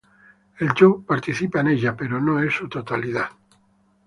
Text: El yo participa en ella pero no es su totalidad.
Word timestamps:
El 0.57 0.73
yo 0.73 1.03
participa 1.03 1.59
en 1.59 1.67
ella 1.67 1.95
pero 1.95 2.19
no 2.19 2.41
es 2.41 2.55
su 2.55 2.67
totalidad. 2.67 3.29